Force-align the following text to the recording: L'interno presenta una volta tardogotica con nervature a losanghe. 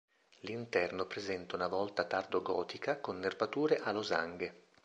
L'interno 0.39 1.05
presenta 1.05 1.55
una 1.55 1.67
volta 1.67 2.05
tardogotica 2.05 2.99
con 2.99 3.19
nervature 3.19 3.77
a 3.77 3.91
losanghe. 3.91 4.63